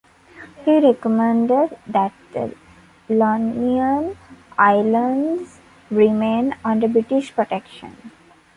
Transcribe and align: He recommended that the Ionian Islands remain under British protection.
He 0.65 0.79
recommended 0.83 1.77
that 1.85 2.11
the 2.33 2.55
Ionian 3.11 4.17
Islands 4.57 5.59
remain 5.91 6.55
under 6.65 6.87
British 6.87 7.31
protection. 7.31 7.95